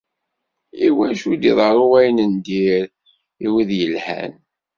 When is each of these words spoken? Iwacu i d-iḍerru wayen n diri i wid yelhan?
Iwacu 0.87 1.27
i 1.35 1.37
d-iḍerru 1.41 1.85
wayen 1.89 2.17
n 2.31 2.33
diri 2.45 2.83
i 3.45 3.47
wid 3.51 3.69
yelhan? 3.79 4.33